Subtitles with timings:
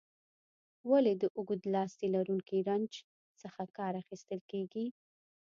[0.89, 2.93] ولې د اوږد لاستي لرونکي رنچ
[3.41, 4.85] څخه کار اخیستل کیږي؟